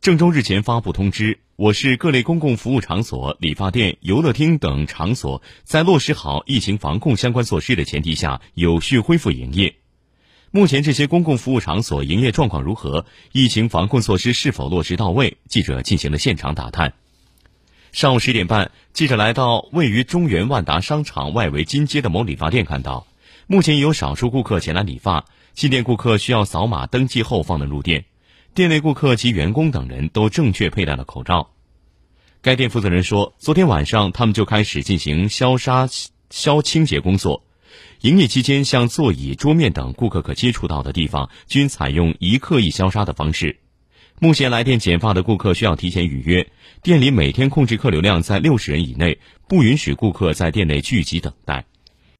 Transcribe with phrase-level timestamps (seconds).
[0.00, 9.74] 郑州日前发布通知，我市各类公共服务场所、理发店、游乐厅等场所在落实好疫情防控相关措施的前提下，有序恢复营业。
[10.52, 13.04] 目前这些公共服务场所营业状况如何？
[13.32, 15.36] 疫情防控措施是否落实到位？
[15.48, 16.94] 记者进行了现场打探。
[17.92, 23.06] 上午十点半，记者来到位于中原万达商场外围金街的某理发店，看到
[23.46, 28.06] 目前有少数顾客前来理发，进店顾客需要扫码登记后方能入店，
[28.52, 31.50] 店内顾客及员工等人都正确佩戴了口罩。
[32.42, 35.88] 该店负责人说，昨天晚上他们就开始进行消杀、
[36.30, 37.44] 消清洁工作。
[38.00, 43.60] 营业期间，像座椅、桌面等顾客可接触到的地方，均采用一刻一消杀的方式。
[44.18, 46.50] 目前来店剪发的顾客需要提前预约，
[46.82, 51.66] 店里每天控制客流量在六十人以内，不允许顾客在店内聚集等待。